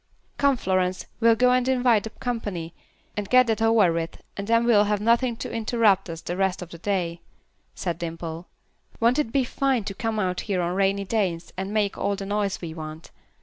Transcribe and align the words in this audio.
"Come, 0.39 0.57
Florence, 0.57 1.05
we'll 1.19 1.35
go 1.35 1.51
and 1.51 1.67
invite 1.67 2.05
the 2.05 2.09
company, 2.09 2.73
and 3.15 3.29
get 3.29 3.45
that 3.45 3.61
over 3.61 3.93
with, 3.93 4.23
and 4.35 4.47
then 4.47 4.65
we'll 4.65 4.85
have 4.85 4.99
nothing 4.99 5.35
to 5.35 5.53
interrupt 5.53 6.09
us 6.09 6.21
the 6.21 6.35
rest 6.35 6.63
of 6.63 6.71
the 6.71 6.79
day," 6.79 7.21
said 7.75 7.99
Dimple. 7.99 8.47
"Won't 8.99 9.19
it 9.19 9.31
be 9.31 9.43
fine 9.43 9.83
to 9.83 9.93
come 9.93 10.17
out 10.17 10.41
here 10.49 10.59
on 10.63 10.73
rainy 10.73 11.05
days 11.05 11.53
and 11.55 11.71
make 11.71 11.99
all 11.99 12.15
the 12.15 12.25
noise 12.25 12.59
we 12.61 12.73
want. 12.73 13.11